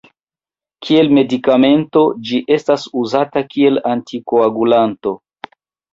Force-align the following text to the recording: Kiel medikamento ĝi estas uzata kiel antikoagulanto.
Kiel 0.87 1.11
medikamento 1.17 2.03
ĝi 2.29 2.41
estas 2.57 2.85
uzata 3.03 3.47
kiel 3.53 3.79
antikoagulanto. 3.95 5.15